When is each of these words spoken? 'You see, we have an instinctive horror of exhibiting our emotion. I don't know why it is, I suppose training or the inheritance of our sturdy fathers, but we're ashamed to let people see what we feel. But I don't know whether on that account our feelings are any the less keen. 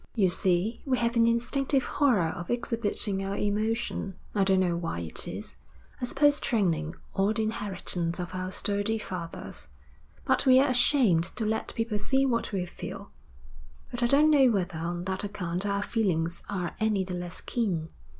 'You 0.15 0.31
see, 0.31 0.81
we 0.83 0.97
have 0.97 1.15
an 1.15 1.27
instinctive 1.27 1.83
horror 1.83 2.29
of 2.29 2.49
exhibiting 2.49 3.23
our 3.23 3.37
emotion. 3.37 4.15
I 4.33 4.43
don't 4.43 4.61
know 4.61 4.75
why 4.75 5.01
it 5.01 5.27
is, 5.27 5.57
I 6.01 6.05
suppose 6.05 6.39
training 6.39 6.95
or 7.13 7.35
the 7.35 7.43
inheritance 7.43 8.19
of 8.19 8.33
our 8.33 8.51
sturdy 8.51 8.97
fathers, 8.97 9.67
but 10.25 10.47
we're 10.47 10.67
ashamed 10.67 11.25
to 11.35 11.45
let 11.45 11.75
people 11.75 11.99
see 11.99 12.25
what 12.25 12.51
we 12.51 12.65
feel. 12.65 13.11
But 13.91 14.01
I 14.01 14.07
don't 14.07 14.31
know 14.31 14.49
whether 14.49 14.79
on 14.79 15.03
that 15.03 15.23
account 15.23 15.67
our 15.67 15.83
feelings 15.83 16.41
are 16.49 16.75
any 16.79 17.03
the 17.03 17.13
less 17.13 17.39
keen. 17.39 17.89